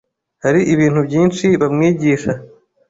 [0.43, 2.31] Hari ibintu byinshi bamwigisha